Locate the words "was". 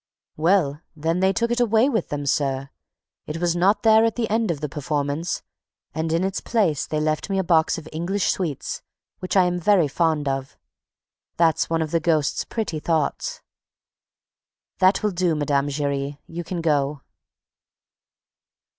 3.37-3.55